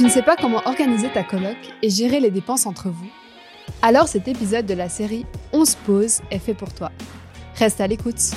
Tu 0.00 0.06
ne 0.06 0.10
sais 0.10 0.22
pas 0.22 0.34
comment 0.34 0.62
organiser 0.64 1.10
ta 1.12 1.22
coloc 1.22 1.58
et 1.82 1.90
gérer 1.90 2.20
les 2.20 2.30
dépenses 2.30 2.64
entre 2.64 2.88
vous? 2.88 3.10
Alors 3.82 4.08
cet 4.08 4.28
épisode 4.28 4.64
de 4.64 4.72
la 4.72 4.88
série 4.88 5.26
On 5.52 5.66
se 5.66 5.76
pose 5.76 6.20
est 6.30 6.38
fait 6.38 6.54
pour 6.54 6.72
toi. 6.72 6.90
Reste 7.56 7.82
à 7.82 7.86
l'écoute. 7.86 8.30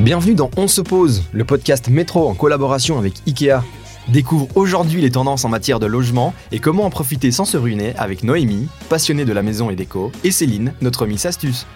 Bienvenue 0.00 0.34
dans 0.34 0.50
On 0.58 0.68
se 0.68 0.82
pose, 0.82 1.22
le 1.32 1.46
podcast 1.46 1.88
métro 1.88 2.28
en 2.28 2.34
collaboration 2.34 2.98
avec 2.98 3.14
IKEA. 3.26 3.64
Découvre 4.08 4.46
aujourd'hui 4.56 5.00
les 5.00 5.10
tendances 5.10 5.46
en 5.46 5.48
matière 5.48 5.80
de 5.80 5.86
logement 5.86 6.34
et 6.52 6.58
comment 6.58 6.84
en 6.84 6.90
profiter 6.90 7.30
sans 7.30 7.46
se 7.46 7.56
ruiner 7.56 7.94
avec 7.96 8.24
Noémie, 8.24 8.68
passionnée 8.90 9.24
de 9.24 9.32
la 9.32 9.42
maison 9.42 9.70
et 9.70 9.74
déco, 9.74 10.12
et 10.22 10.32
Céline, 10.32 10.74
notre 10.82 11.06
Miss 11.06 11.24
Astuce. 11.24 11.66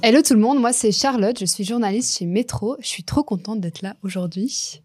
Hello 0.00 0.22
tout 0.22 0.34
le 0.34 0.40
monde, 0.40 0.60
moi 0.60 0.72
c'est 0.72 0.92
Charlotte, 0.92 1.36
je 1.40 1.44
suis 1.44 1.64
journaliste 1.64 2.18
chez 2.18 2.24
Métro. 2.24 2.76
Je 2.80 2.86
suis 2.86 3.02
trop 3.02 3.24
contente 3.24 3.60
d'être 3.60 3.82
là 3.82 3.96
aujourd'hui. 4.04 4.80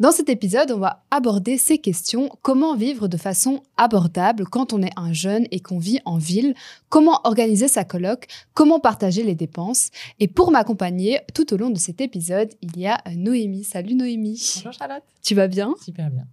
Dans 0.00 0.10
cet 0.10 0.28
épisode, 0.28 0.72
on 0.72 0.78
va 0.78 1.04
aborder 1.12 1.56
ces 1.56 1.78
questions. 1.78 2.30
Comment 2.42 2.74
vivre 2.74 3.06
de 3.06 3.16
façon 3.16 3.62
abordable 3.76 4.44
quand 4.46 4.72
on 4.72 4.82
est 4.82 4.92
un 4.96 5.12
jeune 5.12 5.46
et 5.52 5.60
qu'on 5.60 5.78
vit 5.78 6.00
en 6.04 6.18
ville? 6.18 6.54
Comment 6.88 7.20
organiser 7.22 7.68
sa 7.68 7.84
coloc? 7.84 8.26
Comment 8.54 8.80
partager 8.80 9.22
les 9.22 9.36
dépenses? 9.36 9.90
Et 10.18 10.26
pour 10.26 10.50
m'accompagner 10.50 11.20
tout 11.32 11.54
au 11.54 11.56
long 11.56 11.70
de 11.70 11.78
cet 11.78 12.00
épisode, 12.00 12.50
il 12.60 12.76
y 12.76 12.88
a 12.88 13.00
Noémie. 13.14 13.62
Salut 13.62 13.94
Noémie. 13.94 14.42
Bonjour 14.56 14.72
Charlotte. 14.72 15.04
Tu 15.22 15.36
vas 15.36 15.46
bien? 15.46 15.74
Super 15.80 16.10
bien. 16.10 16.26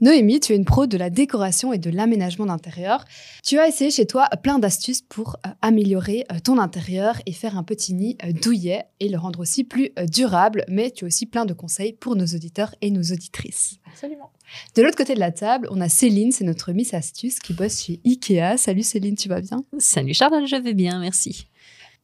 Noémie, 0.00 0.40
tu 0.40 0.52
es 0.52 0.56
une 0.56 0.64
pro 0.64 0.86
de 0.86 0.96
la 0.96 1.10
décoration 1.10 1.72
et 1.72 1.78
de 1.78 1.90
l'aménagement 1.90 2.46
d'intérieur. 2.46 3.04
Tu 3.42 3.58
as 3.58 3.68
essayé 3.68 3.90
chez 3.90 4.06
toi 4.06 4.28
plein 4.42 4.58
d'astuces 4.58 5.02
pour 5.02 5.36
euh, 5.46 5.50
améliorer 5.62 6.24
euh, 6.30 6.38
ton 6.42 6.58
intérieur 6.58 7.20
et 7.26 7.32
faire 7.32 7.56
un 7.56 7.62
petit 7.62 7.94
nid 7.94 8.16
euh, 8.24 8.32
douillet 8.32 8.84
et 9.00 9.08
le 9.08 9.18
rendre 9.18 9.40
aussi 9.40 9.64
plus 9.64 9.90
durable, 10.10 10.64
mais 10.68 10.90
tu 10.90 11.04
as 11.04 11.08
aussi 11.08 11.26
plein 11.26 11.44
de 11.44 11.54
conseils 11.54 11.92
pour 11.92 12.16
nos 12.16 12.26
auditeurs 12.26 12.74
et 12.80 12.90
nos 12.90 13.02
auditrices. 13.02 13.78
Absolument. 13.90 14.30
De 14.74 14.82
l'autre 14.82 14.96
côté 14.96 15.14
de 15.14 15.20
la 15.20 15.32
table, 15.32 15.68
on 15.70 15.80
a 15.80 15.88
Céline, 15.88 16.32
c'est 16.32 16.44
notre 16.44 16.72
Miss 16.72 16.94
Astuce 16.94 17.38
qui 17.38 17.52
bosse 17.52 17.82
chez 17.82 18.00
Ikea. 18.04 18.56
Salut 18.56 18.82
Céline, 18.82 19.16
tu 19.16 19.28
vas 19.28 19.40
bien? 19.40 19.64
Salut 19.78 20.14
Charlotte, 20.14 20.46
je 20.46 20.56
vais 20.56 20.74
bien, 20.74 21.00
merci. 21.00 21.48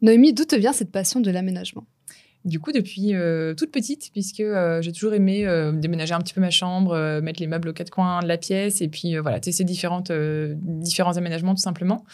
Noémie, 0.00 0.32
d'où 0.32 0.44
te 0.44 0.56
vient 0.56 0.72
cette 0.72 0.90
passion 0.90 1.20
de 1.20 1.30
l'aménagement? 1.30 1.84
Du 2.44 2.58
coup, 2.58 2.72
depuis 2.72 3.14
euh, 3.14 3.54
toute 3.54 3.70
petite, 3.70 4.10
puisque 4.12 4.40
euh, 4.40 4.82
j'ai 4.82 4.92
toujours 4.92 5.14
aimé 5.14 5.46
euh, 5.46 5.72
déménager 5.72 6.12
un 6.12 6.18
petit 6.18 6.34
peu 6.34 6.40
ma 6.40 6.50
chambre, 6.50 7.20
mettre 7.20 7.40
les 7.40 7.46
meubles 7.46 7.68
aux 7.68 7.72
quatre 7.72 7.90
coins 7.90 8.20
de 8.20 8.26
la 8.26 8.36
pièce, 8.36 8.80
et 8.80 8.88
puis 8.88 9.16
voilà, 9.16 9.40
tester 9.40 9.64
différentes, 9.64 10.10
différents 10.12 11.16
aménagements 11.16 11.54
tout 11.54 11.62
simplement. 11.62 12.04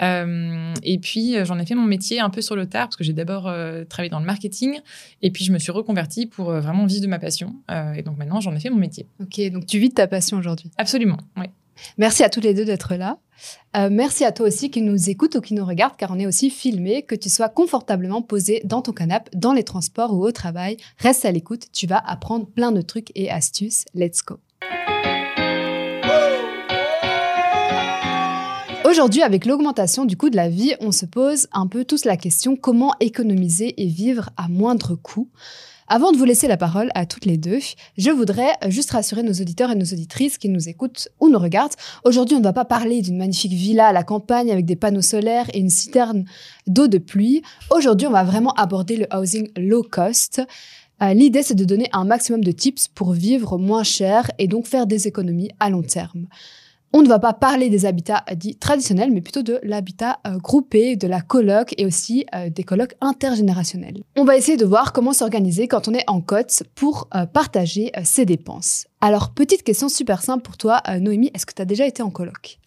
et 0.00 0.98
puis, 1.00 1.36
j'en 1.44 1.58
ai 1.58 1.66
fait 1.66 1.74
mon 1.74 1.84
métier 1.84 2.20
un 2.20 2.30
peu 2.30 2.42
sur 2.42 2.56
le 2.56 2.66
tard, 2.66 2.86
parce 2.86 2.96
que 2.96 3.04
j'ai 3.04 3.12
d'abord 3.12 3.50
travaillé 3.88 4.10
dans 4.10 4.20
le 4.20 4.26
marketing, 4.26 4.80
et 5.22 5.30
puis 5.30 5.44
je 5.44 5.52
me 5.52 5.58
suis 5.58 5.72
reconvertie 5.72 6.26
pour 6.26 6.52
vraiment 6.52 6.86
vivre 6.86 7.02
de 7.02 7.08
ma 7.08 7.18
passion. 7.18 7.54
et 7.96 8.02
donc 8.02 8.18
maintenant, 8.18 8.40
j'en 8.40 8.54
ai 8.54 8.60
fait 8.60 8.70
mon 8.70 8.76
métier. 8.76 9.06
Ok, 9.20 9.40
donc 9.50 9.66
tu 9.66 9.78
vis 9.78 9.88
de 9.88 9.94
ta 9.94 10.06
passion 10.06 10.36
aujourd'hui? 10.36 10.70
Absolument, 10.76 11.18
oui. 11.36 11.46
Merci 11.96 12.24
à 12.24 12.30
tous 12.30 12.40
les 12.40 12.54
deux 12.54 12.64
d'être 12.64 12.94
là. 12.94 13.18
Euh, 13.76 13.88
merci 13.90 14.24
à 14.24 14.32
toi 14.32 14.46
aussi 14.46 14.70
qui 14.70 14.82
nous 14.82 15.10
écoute 15.10 15.36
ou 15.36 15.40
qui 15.40 15.54
nous 15.54 15.64
regarde, 15.64 15.94
car 15.96 16.10
on 16.10 16.18
est 16.18 16.26
aussi 16.26 16.50
filmé, 16.50 17.02
que 17.02 17.14
tu 17.14 17.28
sois 17.28 17.48
confortablement 17.48 18.22
posé 18.22 18.60
dans 18.64 18.82
ton 18.82 18.92
canapé, 18.92 19.30
dans 19.34 19.52
les 19.52 19.64
transports 19.64 20.14
ou 20.14 20.24
au 20.24 20.32
travail. 20.32 20.76
Reste 20.98 21.24
à 21.24 21.30
l'écoute, 21.30 21.66
tu 21.72 21.86
vas 21.86 21.98
apprendre 21.98 22.46
plein 22.46 22.72
de 22.72 22.80
trucs 22.80 23.12
et 23.14 23.30
astuces. 23.30 23.84
Let's 23.94 24.22
go. 24.24 24.38
Aujourd'hui, 28.88 29.22
avec 29.22 29.44
l'augmentation 29.44 30.06
du 30.06 30.16
coût 30.16 30.30
de 30.30 30.36
la 30.36 30.48
vie, 30.48 30.74
on 30.80 30.92
se 30.92 31.04
pose 31.04 31.46
un 31.52 31.66
peu 31.66 31.84
tous 31.84 32.06
la 32.06 32.16
question 32.16 32.56
comment 32.56 32.94
économiser 33.00 33.82
et 33.82 33.86
vivre 33.86 34.30
à 34.38 34.48
moindre 34.48 34.94
coût? 34.94 35.28
Avant 35.90 36.12
de 36.12 36.18
vous 36.18 36.26
laisser 36.26 36.48
la 36.48 36.58
parole 36.58 36.90
à 36.94 37.06
toutes 37.06 37.24
les 37.24 37.38
deux, 37.38 37.60
je 37.96 38.10
voudrais 38.10 38.52
juste 38.68 38.90
rassurer 38.90 39.22
nos 39.22 39.32
auditeurs 39.32 39.70
et 39.70 39.74
nos 39.74 39.86
auditrices 39.86 40.36
qui 40.36 40.50
nous 40.50 40.68
écoutent 40.68 41.08
ou 41.18 41.30
nous 41.30 41.38
regardent. 41.38 41.72
Aujourd'hui, 42.04 42.36
on 42.36 42.40
ne 42.40 42.44
va 42.44 42.52
pas 42.52 42.66
parler 42.66 43.00
d'une 43.00 43.16
magnifique 43.16 43.54
villa 43.54 43.86
à 43.86 43.92
la 43.94 44.02
campagne 44.02 44.52
avec 44.52 44.66
des 44.66 44.76
panneaux 44.76 45.00
solaires 45.00 45.46
et 45.54 45.60
une 45.60 45.70
citerne 45.70 46.26
d'eau 46.66 46.88
de 46.88 46.98
pluie. 46.98 47.40
Aujourd'hui, 47.70 48.06
on 48.06 48.10
va 48.10 48.22
vraiment 48.22 48.52
aborder 48.52 48.98
le 48.98 49.06
housing 49.16 49.48
low 49.56 49.82
cost. 49.82 50.42
Euh, 51.00 51.14
l'idée, 51.14 51.42
c'est 51.42 51.54
de 51.54 51.64
donner 51.64 51.88
un 51.94 52.04
maximum 52.04 52.44
de 52.44 52.52
tips 52.52 52.88
pour 52.88 53.12
vivre 53.12 53.56
moins 53.56 53.82
cher 53.82 54.30
et 54.38 54.46
donc 54.46 54.66
faire 54.66 54.86
des 54.86 55.08
économies 55.08 55.52
à 55.58 55.70
long 55.70 55.82
terme 55.82 56.26
on 56.92 57.02
ne 57.02 57.08
va 57.08 57.18
pas 57.18 57.32
parler 57.32 57.68
des 57.68 57.86
habitats 57.86 58.24
dits 58.34 58.56
traditionnels, 58.56 59.10
mais 59.12 59.20
plutôt 59.20 59.42
de 59.42 59.60
l'habitat 59.62 60.20
euh, 60.26 60.38
groupé, 60.38 60.96
de 60.96 61.06
la 61.06 61.20
coloc 61.20 61.74
et 61.76 61.84
aussi 61.84 62.24
euh, 62.34 62.50
des 62.50 62.64
colocs 62.64 62.94
intergénérationnels. 63.00 64.02
On 64.16 64.24
va 64.24 64.36
essayer 64.36 64.56
de 64.56 64.64
voir 64.64 64.92
comment 64.92 65.12
s'organiser 65.12 65.68
quand 65.68 65.88
on 65.88 65.94
est 65.94 66.08
en 66.08 66.20
côte 66.20 66.62
pour 66.74 67.08
euh, 67.14 67.26
partager 67.26 67.92
ses 68.04 68.24
dépenses. 68.24 68.86
Alors, 69.00 69.30
petite 69.30 69.62
question 69.62 69.88
super 69.88 70.22
simple 70.22 70.42
pour 70.42 70.56
toi, 70.56 70.82
Noémie, 70.98 71.30
est-ce 71.34 71.46
que 71.46 71.54
tu 71.54 71.62
as 71.62 71.66
déjà 71.66 71.86
été 71.86 72.02
en 72.02 72.10
coloc 72.10 72.58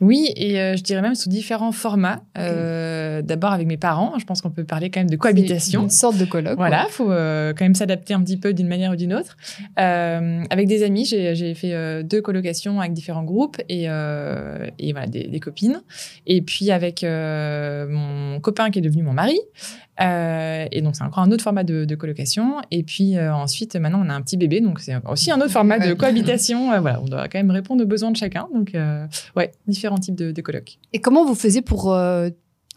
oui, 0.00 0.32
et 0.34 0.58
euh, 0.58 0.76
je 0.76 0.82
dirais 0.82 1.02
même 1.02 1.14
sous 1.14 1.28
différents 1.28 1.72
formats. 1.72 2.22
Euh, 2.38 3.20
d'abord 3.20 3.52
avec 3.52 3.66
mes 3.66 3.76
parents, 3.76 4.18
je 4.18 4.24
pense 4.24 4.40
qu'on 4.40 4.50
peut 4.50 4.64
parler 4.64 4.90
quand 4.90 5.00
même 5.00 5.10
de 5.10 5.16
cohabitation. 5.16 5.82
Une 5.82 5.90
sorte 5.90 6.16
de 6.16 6.24
colloque. 6.24 6.56
Voilà, 6.56 6.86
il 6.88 6.92
faut 6.92 7.10
euh, 7.10 7.52
quand 7.52 7.66
même 7.66 7.74
s'adapter 7.74 8.14
un 8.14 8.22
petit 8.22 8.38
peu 8.38 8.54
d'une 8.54 8.66
manière 8.66 8.92
ou 8.92 8.96
d'une 8.96 9.12
autre. 9.12 9.36
avec 9.76 10.66
des 10.66 10.82
amis, 10.82 11.04
j'ai 11.04 11.54
fait 11.54 12.02
deux 12.02 12.22
colocations 12.22 12.80
avec 12.80 12.94
différents 12.94 13.24
groupes 13.24 13.58
et, 13.68 13.84
et 13.84 14.92
voilà, 14.92 15.06
des, 15.06 15.24
des, 15.24 15.40
copines. 15.40 15.82
Et 16.26 16.40
puis 16.40 16.70
avec 16.70 17.04
mon 17.04 18.40
copain 18.40 18.70
qui 18.70 18.78
est 18.78 18.82
devenu 18.82 19.02
mon 19.02 19.12
mari. 19.12 19.38
Euh, 20.00 20.66
et 20.70 20.82
donc, 20.82 20.96
c'est 20.96 21.04
encore 21.04 21.22
un 21.22 21.30
autre 21.30 21.42
format 21.42 21.64
de, 21.64 21.94
colocation. 21.94 22.56
Et 22.70 22.82
puis 22.82 23.16
euh, 23.16 23.34
ensuite, 23.34 23.76
maintenant, 23.76 24.02
on 24.04 24.08
a 24.08 24.14
un 24.14 24.22
petit 24.22 24.36
bébé. 24.36 24.60
Donc, 24.60 24.80
c'est 24.80 24.94
aussi 25.06 25.30
un 25.30 25.40
autre 25.40 25.50
format 25.50 25.78
de 25.78 25.92
cohabitation. 25.94 26.72
Euh, 26.72 26.80
voilà, 26.80 27.00
on 27.00 27.06
doit 27.06 27.28
quand 27.28 27.38
même 27.38 27.50
répondre 27.50 27.82
aux 27.82 27.86
besoins 27.86 28.10
de 28.10 28.16
chacun. 28.16 28.48
Donc, 28.54 28.76
ouais, 29.36 29.52
différents 29.66 29.98
types 29.98 30.14
de, 30.14 30.32
de 30.32 30.42
colocs. 30.42 30.78
Et 30.92 31.00
comment 31.00 31.24
vous 31.24 31.34
faisiez 31.34 31.62
pour 31.62 31.94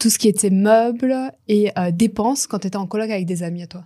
tout 0.00 0.10
ce 0.10 0.18
qui 0.18 0.28
était 0.28 0.50
meubles 0.50 1.16
et 1.48 1.70
dépenses 1.92 2.46
quand 2.46 2.60
tu 2.60 2.66
étais 2.66 2.76
en 2.76 2.86
coloc 2.86 3.10
avec 3.10 3.26
des 3.26 3.42
amis 3.42 3.62
à 3.62 3.66
toi? 3.66 3.84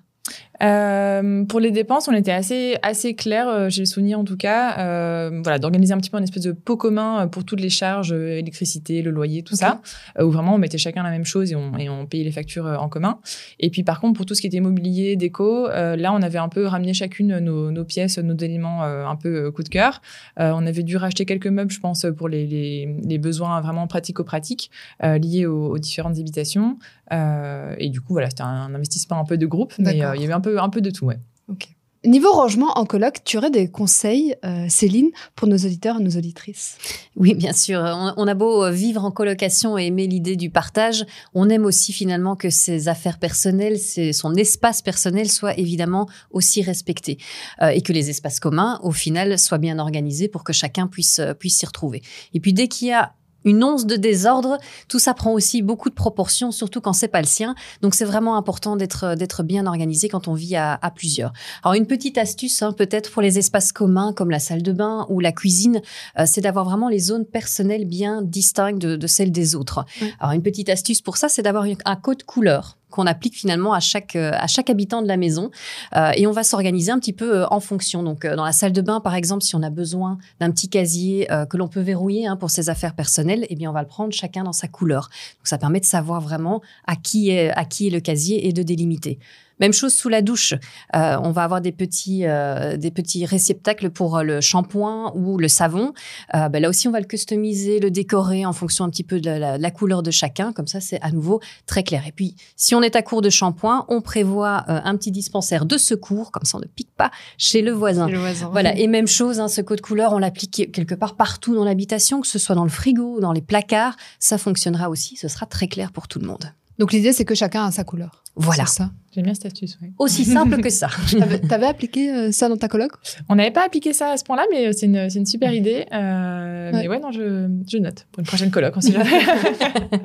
Euh, 0.63 1.45
pour 1.45 1.61
les 1.61 1.71
dépenses, 1.71 2.09
on 2.09 2.13
était 2.13 2.33
assez 2.33 2.77
assez 2.83 3.15
clair, 3.15 3.49
euh, 3.49 3.69
j'ai 3.69 3.83
le 3.83 3.87
souvenir 3.87 4.19
en 4.19 4.25
tout 4.25 4.37
cas, 4.37 4.79
euh, 4.79 5.41
voilà, 5.43 5.59
d'organiser 5.59 5.93
un 5.93 5.99
petit 5.99 6.11
peu 6.11 6.17
un 6.17 6.23
espèce 6.23 6.43
de 6.43 6.53
pot 6.53 6.77
commun 6.77 7.21
euh, 7.23 7.27
pour 7.27 7.45
toutes 7.45 7.61
les 7.61 7.71
charges, 7.71 8.13
électricité, 8.13 9.03
le 9.03 9.11
loyer, 9.11 9.43
tout 9.43 9.55
ça, 9.55 9.81
où 10.21 10.31
vraiment 10.31 10.55
on 10.55 10.59
mettait 10.59 10.79
chacun 10.79 11.03
la 11.03 11.11
même 11.11 11.25
chose 11.25 11.53
et 11.53 11.57
on, 11.57 11.77
et 11.79 11.89
on 11.89 12.07
payait 12.07 12.25
les 12.25 12.33
factures 12.33 12.67
en 12.67 12.89
commun. 12.89 13.21
Et 13.61 13.71
puis 13.71 13.85
par 13.85 14.01
contre, 14.01 14.17
pour 14.17 14.27
tout 14.27 14.35
ce 14.35 14.41
qui 14.41 14.47
était 14.47 14.61
mobilier, 14.61 15.17
déco, 15.17 15.69
là 15.69 16.13
on 16.13 16.23
avait 16.23 16.39
un 16.39 16.49
peu 16.49 16.67
ramené 16.67 16.95
chacune 16.95 17.39
nos, 17.39 17.71
nos 17.71 17.85
pièces, 17.85 18.19
nos 18.19 18.37
éléments 18.37 18.83
un 18.83 19.17
peu 19.17 19.51
coup 19.51 19.63
de 19.63 19.69
cœur. 19.69 20.01
on 20.37 20.67
avait 20.67 20.83
dû 20.83 20.97
racheter 20.97 21.25
quelques 21.25 21.47
meubles, 21.47 21.71
je 21.71 21.81
pense, 21.81 22.07
pour 22.17 22.29
les, 22.29 22.47
les, 22.47 22.97
les 23.05 23.19
besoins 23.19 23.61
vraiment 23.61 23.87
pratico-pratiques 23.87 24.71
liés 25.03 25.47
aux, 25.47 25.69
aux, 25.69 25.79
différentes 25.79 26.19
habitations. 26.19 26.79
et 27.13 27.89
du 27.91 28.01
coup, 28.01 28.15
voilà, 28.15 28.31
c'était 28.31 28.43
un, 28.43 28.75
investissement 28.75 29.21
un 29.21 29.25
peu 29.25 29.37
de 29.37 29.47
groupe, 29.47 29.75
mais 29.79 29.93
il 29.93 29.99
y 29.99 30.03
avait 30.03 30.33
un 30.33 30.41
peu 30.41 30.48
un 30.57 30.69
peu 30.69 30.81
de 30.81 30.91
tout, 30.91 31.07
ouais. 31.07 31.19
Ok. 31.49 31.69
Niveau 32.05 32.31
rangement 32.31 32.79
en 32.79 32.87
coloc, 32.87 33.25
tu 33.25 33.39
aurais 33.39 33.51
des 33.51 33.69
conseils, 33.69 34.37
euh, 34.45 34.67
Céline, 34.69 35.11
pour 35.35 35.49
nos 35.49 35.57
auditeurs 35.57 35.99
et 35.99 36.03
nos 36.03 36.17
auditrices? 36.17 36.79
Oui, 37.17 37.35
bien 37.35 37.53
sûr. 37.53 37.81
On, 38.17 38.29
a 38.29 38.35
beau 38.35 38.63
euh, 38.63 38.71
vivre 38.71 39.05
en 39.05 39.11
colocation 39.11 39.77
et 39.77 39.87
aimer 39.87 40.07
l'idée 40.07 40.37
du 40.37 40.49
partage, 40.49 41.05
on 41.35 41.49
aime 41.49 41.65
aussi 41.65 41.93
finalement 41.93 42.37
que 42.37 42.51
ses 42.51 42.87
affaires 42.87 43.19
personnelles, 43.19 43.79
son 43.79 44.35
espace 44.37 44.81
personnel 44.81 45.29
soit 45.29 45.59
évidemment 45.59 46.09
aussi 46.31 46.63
respecté 46.63 47.19
euh, 47.63 47.71
et 47.71 47.83
que 47.83 47.93
les 47.93 48.11
espaces 48.11 48.39
communs, 48.39 48.79
au 48.85 48.93
final, 48.93 49.37
soient 49.37 49.59
bien 49.59 49.81
organisés 49.81 50.29
pour 50.29 50.45
que 50.45 50.53
chacun 50.53 50.87
puisse 50.87 51.21
puisse 51.41 51.59
s'y 51.59 51.67
retrouver. 51.67 52.03
Et 52.33 52.39
puis 52.39 52.53
dès 52.53 52.69
qu'il 52.69 52.89
y 52.89 52.93
a 52.93 53.13
une 53.45 53.63
once 53.65 53.87
de 53.87 53.97
désordre, 53.97 54.59
tout 54.89 54.99
ça 54.99 55.15
prend 55.15 55.33
aussi 55.33 55.63
beaucoup 55.63 55.91
de 55.91 55.95
proportions, 55.95 56.51
surtout 56.51 56.81
quand 56.81 56.93
c'est 56.93 57.09
pas 57.09 57.21
le 57.21 57.27
sien. 57.27 57.55
Donc 57.83 57.95
c'est 57.95 58.05
vraiment 58.05 58.37
important 58.37 58.77
d'être 58.77 59.15
d'être 59.15 59.43
bien 59.43 59.67
organisé 59.67 60.09
quand 60.09 60.29
on 60.29 60.35
vit 60.35 60.57
à, 60.57 60.79
plusieurs. 60.95 61.33
Alors 61.63 61.75
une 61.75 61.87
petite 61.87 62.19
astuce, 62.19 62.63
hein, 62.63 62.73
peut-être 62.73 63.11
pour 63.11 63.23
les 63.23 63.39
espaces 63.39 63.73
communs 63.73 64.13
comme 64.13 64.31
la 64.31 64.39
salle 64.39 64.63
de 64.63 64.73
bain 64.73 65.07
ou 65.09 65.21
la 65.21 65.33
cuisine, 65.33 65.81
euh, 66.19 66.25
c'est 66.27 66.41
d'avoir 66.41 66.65
vraiment 66.65 66.89
les 66.89 66.99
zones 66.99 67.25
personnelles 67.25 67.85
bien 67.85 68.23
distinctes 68.23 68.81
de, 68.81 69.07
celles 69.07 69.33
des 69.33 69.55
autres. 69.55 69.85
Alors 70.21 70.33
une 70.33 70.43
petite 70.43 70.69
astuce 70.69 71.01
pour 71.01 71.17
ça, 71.17 71.29
c'est 71.29 71.43
d'avoir 71.43 71.65
un 71.85 71.97
code 71.97 72.23
couleur 72.25 72.79
qu'on 72.91 73.07
applique 73.07 73.35
finalement 73.37 73.73
à 73.73 73.81
chaque 73.81 74.17
euh, 74.17 74.31
à 74.35 74.47
chaque 74.47 74.71
habitant 74.71 75.03
de 75.03 75.09
la 75.09 75.17
maison 75.17 75.51
euh, 75.97 76.13
et 76.17 76.27
on 76.27 76.33
va 76.33 76.43
s'organiser 76.43 76.91
un 76.91 76.99
petit 76.99 77.13
peu 77.13 77.39
euh, 77.39 77.47
en 77.51 77.61
fonction. 77.61 78.03
Donc 78.03 78.27
dans 78.27 78.45
la 78.45 78.53
salle 78.53 78.73
de 78.73 78.81
bain 78.81 79.01
par 79.01 79.15
exemple, 79.15 79.43
si 79.43 79.55
on 79.57 79.63
a 79.63 79.71
besoin 79.71 80.19
d'un 80.41 80.51
petit 80.51 80.69
casier 80.69 81.29
que 81.51 81.57
l'on 81.57 81.69
peut 81.69 81.81
verrouiller 81.81 82.27
hein, 82.27 82.37
pour 82.37 82.51
ses 82.51 82.71
affaires 82.71 82.95
personnelles, 82.95 83.47
eh 83.49 83.55
bien 83.55 83.71
on 83.71 83.73
va 83.73 83.83
le 83.83 83.89
prendre 83.89 84.13
chacun 84.13 84.45
dans 84.45 84.53
sa 84.53 84.69
couleur. 84.69 85.11
Donc 85.39 85.47
ça 85.47 85.59
permet 85.59 85.81
de 85.81 85.85
savoir 85.85 86.21
vraiment 86.21 86.61
à 86.87 86.97
qui 86.97 87.31
est 87.31 87.51
à 87.51 87.65
qui 87.65 87.89
est 87.89 87.91
le 87.91 88.01
casier 88.01 88.47
et 88.47 88.53
de 88.53 88.63
délimiter. 88.63 89.19
Même 89.61 89.73
chose 89.73 89.95
sous 89.95 90.09
la 90.09 90.23
douche. 90.23 90.55
Euh, 90.95 91.17
on 91.23 91.31
va 91.31 91.45
avoir 91.45 91.61
des 91.61 91.73
petits, 91.73 92.27
euh, 92.27 92.77
des 92.77 92.91
petits 92.91 93.27
réceptacles 93.27 93.91
pour 93.91 94.23
le 94.23 94.41
shampoing 94.41 95.13
ou 95.15 95.39
le 95.39 95.49
savon. 95.49 95.93
Euh, 96.35 96.49
ben 96.49 96.61
là 96.63 96.69
aussi, 96.69 96.89
on 96.89 96.91
va 96.91 97.01
le 97.01 97.07
customiser, 97.07 97.81
le 97.81 97.91
décorer 97.91 98.47
en 98.47 98.53
fonction 98.53 98.85
un 98.85 98.91
petit 98.91 99.05
peu 99.05 99.21
de 99.21 99.31
la, 99.31 99.59
la 99.59 99.71
couleur 99.71 100.03
de 100.03 100.11
chacun. 100.11 100.53
Comme 100.53 100.67
ça, 100.67 100.81
c'est 100.81 101.01
à 101.03 101.11
nouveau 101.11 101.41
très 101.67 101.83
clair. 101.83 102.07
Et 102.07 102.13
puis, 102.13 102.35
si 102.57 102.75
on 102.75 102.83
est 102.83 102.97
à 102.97 103.03
court 103.03 103.23
de 103.23 103.31
shampoing, 103.31 103.85
on 103.89 104.01
prévoit 104.01 104.65
euh, 104.69 104.81
un 104.85 104.97
petit 104.97 105.11
dispensaire 105.11 105.67
de 105.67 105.77
secours. 105.77 106.31
Comme 106.31 106.45
ça, 106.45 106.59
on 106.59 106.61
ne 106.61 106.67
pique 106.67 106.95
pas 106.97 107.11
chez 107.37 107.63
le 107.63 107.73
voisin. 107.73 108.09
Le 108.09 108.19
voisin. 108.19 108.49
Voilà. 108.51 108.77
Et 108.77 108.87
même 108.87 109.09
chose, 109.09 109.41
hein, 109.41 109.49
ce 109.49 109.61
code 109.61 109.81
couleur, 109.81 110.13
on 110.13 110.19
l'applique 110.19 110.71
quelque 110.73 110.95
part 110.95 111.17
partout 111.17 111.55
dans 111.55 111.65
l'habitation, 111.65 112.21
que 112.21 112.27
ce 112.27 112.39
soit 112.39 112.55
dans 112.55 112.65
le 112.65 112.71
frigo, 112.71 113.21
dans 113.21 113.33
les 113.33 113.43
placards. 113.43 113.97
Ça 114.19 114.39
fonctionnera 114.39 114.91
aussi. 114.91 115.17
Ce 115.17 115.29
sera 115.29 115.47
très 115.47 115.69
clair 115.69 115.93
pour 115.93 116.09
tout 116.09 116.19
le 116.19 116.27
monde. 116.27 116.53
Donc 116.79 116.93
l'idée, 116.93 117.13
c'est 117.13 117.25
que 117.25 117.35
chacun 117.35 117.65
a 117.67 117.71
sa 117.71 117.85
couleur. 117.85 118.23
Voilà. 118.37 118.67
Ça. 118.67 118.91
J'aime 119.13 119.25
bien 119.25 119.35
cette 119.35 119.47
astuce. 119.47 119.79
oui. 119.83 119.89
Aussi 119.99 120.25
simple 120.25 120.61
que 120.61 120.71
ça. 120.71 120.89
T'avais 121.49 121.67
appliqué 121.67 122.13
euh, 122.13 122.31
ça 122.31 122.49
dans 122.49 122.57
ta 122.57 122.69
coloc? 122.69 122.93
On 123.29 123.35
n'avait 123.35 123.51
pas 123.51 123.65
appliqué 123.65 123.93
ça 123.93 124.11
à 124.13 124.17
ce 124.17 124.23
point-là, 124.23 124.45
mais 124.53 124.73
c'est 124.73 124.87
une, 124.87 125.11
c'est 125.11 125.19
une 125.19 125.27
super 125.27 125.53
idée. 125.53 125.87
Euh, 125.93 126.49
Ouais. 126.69 126.83
Mais 126.83 126.89
ouais, 126.89 127.01
non, 127.01 127.11
je, 127.13 127.49
je 127.67 127.79
note 127.79 128.07
pour 128.13 128.21
une 128.21 128.27
prochaine 128.27 128.51
colloque. 128.51 128.75
On 128.77 128.81
sait 128.83 128.93
jamais. 128.93 129.09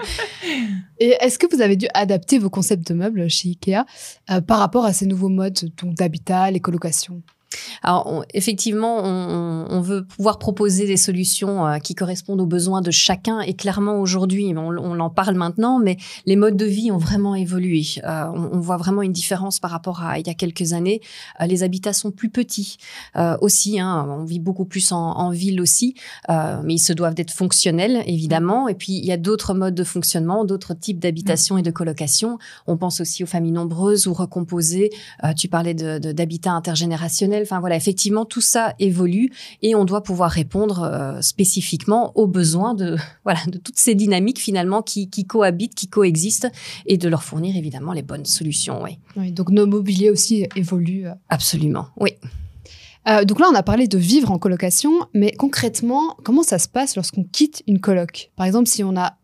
Et 1.00 1.16
est-ce 1.20 1.38
que 1.38 1.46
vous 1.54 1.62
avez 1.62 1.76
dû 1.76 1.88
adapter 1.94 2.40
vos 2.40 2.50
concepts 2.50 2.88
de 2.88 2.94
meubles 2.94 3.30
chez 3.30 3.50
Ikea 3.50 3.86
euh, 4.32 4.42
par 4.42 4.60
rapport 4.60 4.86
à 4.86 4.94
ces 4.94 5.06
nouveaux 5.06 5.30
modes 5.30 5.60
donc 5.82 5.96
d'habitat, 5.96 6.50
les 6.52 6.60
colocations? 6.62 7.22
Alors, 7.84 8.26
effectivement, 8.34 9.04
on, 9.04 9.82
veut 9.82 10.06
pouvoir 10.06 10.40
proposer 10.40 10.88
des 10.88 10.98
solutions 10.98 11.68
euh, 11.68 11.78
qui 11.78 11.96
correspondent 11.96 12.40
aux 12.40 12.46
besoins 12.46 12.82
de 12.82 12.92
chacun. 12.92 13.42
Et 13.42 13.54
clairement, 13.54 14.00
aujourd'hui, 14.00 14.54
on, 14.56 15.00
en 15.00 15.10
parle 15.10 15.36
maintenant, 15.36 15.80
mais 15.80 15.98
les 16.26 16.36
modes 16.36 16.56
de 16.56 16.66
vie 16.66 16.92
ont 16.92 16.98
vraiment 16.98 17.36
évolué. 17.36 17.84
Euh, 18.04 18.26
on, 18.34 18.60
voit 18.60 18.78
vraiment 18.78 19.02
une 19.02 19.12
différence 19.12 19.60
par 19.60 19.72
rapport 19.72 20.02
à 20.04 20.20
il 20.20 20.28
y 20.28 20.30
a 20.30 20.34
quelques 20.34 20.74
années. 20.74 21.02
Euh, 21.42 21.46
les 21.46 21.64
habitats 21.64 21.94
sont 21.94 22.12
plus 22.12 22.30
petits 22.30 22.78
aussi. 23.42 23.80
Hein, 23.80 24.08
on 24.10 24.24
vit 24.24 24.40
beaucoup 24.40 24.66
plus 24.66 24.92
en, 24.92 25.30
ville 25.32 25.62
aussi, 25.62 25.96
mais 26.30 26.76
ils 26.76 26.80
se 26.80 26.94
doivent 26.94 27.14
d'être 27.14 27.32
fonctionnels, 27.32 28.04
évidemment. 28.06 28.68
Et 28.68 28.76
puis, 28.76 28.94
il 28.94 29.06
y 29.06 29.12
a 29.12 29.18
d'autres 29.18 29.54
modes 29.54 29.76
de 29.76 29.84
fonctionnement, 29.84 30.46
d'autres 30.46 30.74
types 30.74 31.00
d'habitation 31.00 31.58
et 31.58 31.62
de 31.62 31.72
colocation. 31.72 32.38
On 32.68 32.78
pense 32.78 33.02
aussi 33.02 33.24
aux 33.24 33.28
familles 33.28 33.52
nombreuses 33.52 34.08
ou 34.08 34.14
recomposées. 34.14 34.92
Tu 35.38 35.48
parlais 35.48 35.74
de- 35.74 36.00
de- 36.00 36.12
d'habitat 36.12 36.54
Enfin 37.44 37.60
voilà, 37.60 37.76
effectivement, 37.76 38.26
tout 38.26 38.42
ça 38.42 38.74
évolue 38.80 39.32
et 39.62 39.76
on 39.76 39.86
doit 39.86 40.02
pouvoir 40.04 40.32
répondre 40.32 40.84
euh, 40.84 41.22
spécifiquement 41.22 42.12
aux 42.16 42.28
besoins 42.28 42.74
de 42.74 42.96
voilà 43.24 43.40
de 43.48 43.58
toutes 43.58 43.78
ces 43.80 43.96
dynamiques 43.96 44.40
finalement 44.40 44.82
qui, 44.82 45.10
qui 45.10 45.26
cohabitent, 45.26 45.76
qui 45.76 45.88
coexistent 45.88 46.52
et 46.86 46.98
de 46.98 47.08
leur 47.10 47.24
fournir 47.24 47.56
évidemment 47.56 47.94
les 47.94 48.02
bonnes 48.02 48.26
solutions. 48.26 48.82
Oui, 48.84 48.98
Oui, 49.16 49.32
Donc 49.32 49.50
nos 49.50 49.66
mobiliers 49.68 50.10
aussi 50.10 50.48
évoluent. 50.56 51.08
absolument. 51.30 51.88
Oui. 52.00 52.12
Euh, 53.10 53.26
donc 53.26 53.40
là, 53.40 53.48
on 53.52 53.56
a 53.56 53.64
parlé 53.64 53.88
de 53.88 53.98
vivre 53.98 54.32
en 54.32 54.40
colocation, 54.40 54.92
mais 55.14 55.32
concrètement, 55.34 56.16
comment 56.24 56.44
ça 56.44 56.58
se 56.58 56.70
passe 56.70 56.96
lorsqu'on 56.96 57.26
quitte 57.26 57.62
une 57.68 57.82
coloc? 57.82 58.32
Par 58.38 58.46
exemple, 58.46 58.68
si 58.68 58.84
on 58.84 58.96
a 58.96 59.18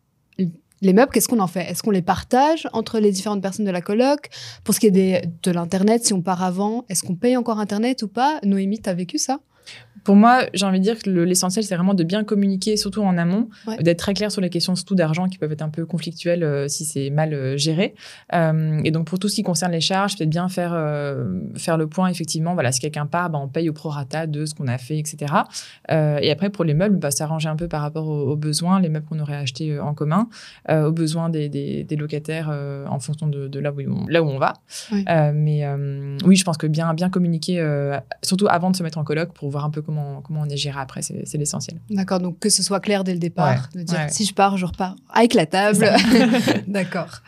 les 0.82 0.94
meubles, 0.94 1.12
qu'est-ce 1.12 1.28
qu'on 1.28 1.40
en 1.40 1.48
fait? 1.48 1.70
Est-ce 1.70 1.84
qu'on 1.84 1.92
les 1.92 2.02
partage 2.02 2.68
entre 2.74 3.00
les 3.00 3.12
différentes 3.12 3.42
personnes 3.42 3.66
de 3.66 3.72
la 3.72 3.82
coloc? 3.82 4.30
Pour 4.64 4.74
ce 4.74 4.80
qui 4.80 4.88
est 4.88 4.92
des, 4.92 5.22
de 5.44 5.52
l'Internet, 5.52 6.06
si 6.06 6.14
on 6.14 6.22
part 6.22 6.44
avant, 6.44 6.86
est-ce 6.90 7.04
qu'on 7.04 7.16
paye 7.16 7.38
encore 7.38 7.60
Internet 7.60 8.02
ou 8.04 8.08
pas? 8.08 8.40
Noémie, 8.44 8.80
t'as 8.80 8.94
vécu 8.94 9.18
ça? 9.18 9.40
Pour 10.06 10.16
moi, 10.16 10.44
j'ai 10.54 10.66
envie 10.66 10.80
de 10.80 10.84
dire 10.84 10.98
que 10.98 11.10
le- 11.10 11.26
l'essentiel, 11.26 11.64
c'est 11.66 11.76
vraiment 11.76 11.94
de 11.94 12.06
bien 12.06 12.24
communiquer, 12.24 12.78
surtout 12.78 13.02
en 13.04 13.18
amont, 13.18 13.50
Ouais. 13.68 13.78
d'être 13.84 14.00
très 14.00 14.14
clair 14.14 14.32
sur 14.32 14.42
les 14.42 14.50
questions, 14.50 14.74
surtout 14.74 14.96
d'argent, 14.96 15.28
qui 15.28 15.38
peuvent 15.38 15.52
être 15.52 15.62
un 15.62 15.70
peu 15.70 15.86
conflictuelles 15.86 16.44
euh, 16.44 16.68
si 16.70 16.86
c'est 16.86 17.10
mal 17.10 17.34
euh, 17.34 17.58
géré. 17.58 17.94
Euh, 18.34 18.80
et 18.86 18.92
donc, 18.92 19.06
pour 19.08 19.20
tout 19.20 19.28
ce 19.28 19.36
qui 19.36 19.44
concerne 19.44 19.74
les 19.74 19.82
charges, 19.82 20.18
peut-être 20.18 20.30
bien 20.30 20.48
faire, 20.48 20.72
faire 21.58 21.78
le 21.78 21.88
point, 21.88 22.08
effectivement. 22.08 22.54
Voilà, 22.54 22.72
si 22.72 22.80
quelqu'un 22.80 23.06
part, 23.08 23.30
bah, 23.30 23.40
on 23.42 23.50
paye 23.50 23.70
au 23.70 23.74
prorata 23.74 24.26
de 24.26 24.46
ce 24.46 24.54
qu'on 24.56 24.68
a 24.68 24.78
fait, 24.78 24.98
etc. 24.98 25.34
Et 25.90 26.32
après, 26.32 26.50
pour 26.50 26.64
les 26.64 26.74
meubles, 26.74 26.96
bah, 26.96 27.12
s'arranger 27.12 27.50
un 27.50 27.58
peu 27.58 27.68
par 27.68 27.82
rapport 27.82 28.08
aux, 28.08 28.32
aux 28.32 28.36
besoins, 28.38 28.80
les 28.80 28.90
meubles 28.90 29.06
qu'on 29.06 29.20
aurait 29.20 29.36
achetés 29.36 29.80
en 29.80 29.94
commun, 29.94 30.30
aux 30.70 30.92
besoins 30.94 31.30
des, 31.30 31.50
des- 31.50 31.84
des 31.84 31.96
locataires 31.98 32.50
en 32.90 33.00
fonction 33.00 33.28
de, 33.28 33.48
de 33.50 33.60
là, 33.60 33.72
où 33.74 33.82
on, 33.82 34.08
là 34.08 34.24
où 34.24 34.28
on 34.30 34.40
va. 34.40 34.54
Ouais. 34.94 35.04
Mais 35.34 35.66
oui, 36.26 36.38
je 36.38 36.44
pense 36.46 36.58
que 36.58 36.68
bien, 36.68 36.94
bien 36.94 37.10
communiquer, 37.10 37.60
surtout 38.24 38.48
avant 38.50 38.72
de 38.72 38.76
se 38.78 38.84
mettre 38.84 38.98
en 38.98 39.04
colloque, 39.04 39.34
pour 39.34 39.50
voir 39.50 39.59
un 39.66 39.70
peu 39.70 39.82
comment, 39.82 40.22
comment 40.22 40.42
on 40.42 40.50
est 40.50 40.58
géré 40.58 40.80
après, 40.80 41.02
c'est 41.02 41.38
l'essentiel. 41.38 41.80
D'accord, 41.90 42.20
donc 42.20 42.40
que 42.40 42.50
ce 42.50 42.64
soit 42.64 42.80
clair 42.80 43.04
dès 43.04 43.14
le 43.14 43.20
départ, 43.20 43.70
Ouais, 43.74 43.82
de 43.82 43.86
dire 43.86 43.98
ouais. 44.00 44.10
si 44.10 44.26
je 44.26 44.34
pars, 44.34 44.58
je 44.58 44.66
repars 44.66 44.96
avec 45.14 45.34
la 45.34 45.46
table. 45.46 45.90
D'accord. 46.68 47.22